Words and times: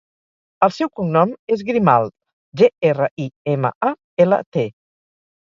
El 0.67 0.71
seu 0.77 0.89
cognom 0.99 1.33
és 1.57 1.61
Grimalt: 1.67 2.13
ge, 2.63 2.71
erra, 2.93 3.11
i, 3.27 3.31
ema, 3.55 3.73
a, 3.91 3.95
ela, 4.27 4.45
te. 4.57 4.69